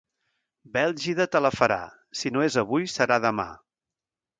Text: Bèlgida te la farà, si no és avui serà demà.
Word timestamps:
Bèlgida 0.77 1.29
te 1.35 1.43
la 1.47 1.53
farà, 1.57 1.79
si 2.23 2.35
no 2.37 2.45
és 2.49 2.61
avui 2.67 2.93
serà 2.99 3.23
demà. 3.31 3.51